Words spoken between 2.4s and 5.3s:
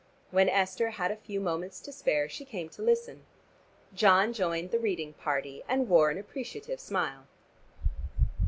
came to listen. John joined the reading